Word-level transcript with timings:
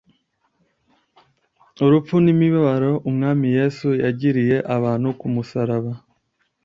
urupfu 1.85 2.15
n’ 2.23 2.27
imibabaro 2.33 2.91
umwami 3.09 3.45
yesu 3.57 3.87
yagiriye 4.03 4.57
abantu 4.75 5.07
kumusaraba. 5.19 5.91